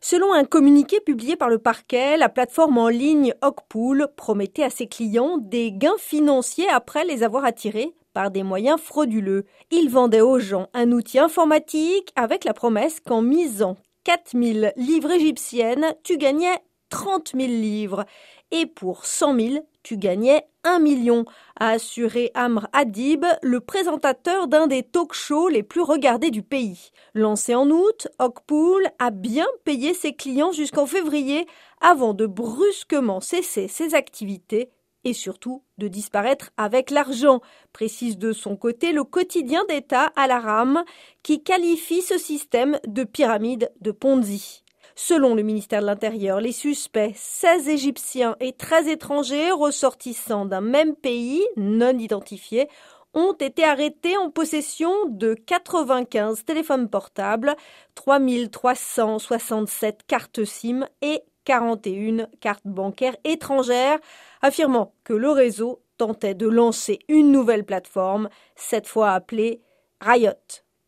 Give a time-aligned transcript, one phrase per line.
[0.00, 4.86] Selon un communiqué publié par le parquet, la plateforme en ligne Hogpool promettait à ses
[4.86, 9.44] clients des gains financiers après les avoir attirés par des moyens frauduleux.
[9.70, 15.94] Il vendait aux gens un outil informatique avec la promesse qu'en misant 4000 livres égyptiennes,
[16.02, 18.04] tu gagnais 30 000 livres.
[18.50, 21.24] Et pour 100 000, tu gagnais 1 million,
[21.58, 26.90] a assuré Amr Adib, le présentateur d'un des talk-shows les plus regardés du pays.
[27.14, 31.46] Lancé en août, Hogpool a bien payé ses clients jusqu'en février
[31.80, 34.70] avant de brusquement cesser ses activités
[35.04, 37.40] et surtout de disparaître avec l'argent,
[37.72, 40.84] précise de son côté le quotidien d'État à la rame
[41.22, 44.62] qui qualifie ce système de pyramide de Ponzi.
[45.02, 50.94] Selon le ministère de l'Intérieur, les suspects, 16 Égyptiens et 13 étrangers ressortissants d'un même
[50.94, 52.68] pays non identifié,
[53.14, 57.56] ont été arrêtés en possession de 95 téléphones portables,
[57.94, 64.00] 3367 cartes SIM et 41 cartes bancaires étrangères,
[64.42, 69.62] affirmant que le réseau tentait de lancer une nouvelle plateforme, cette fois appelée
[70.02, 70.34] Riot.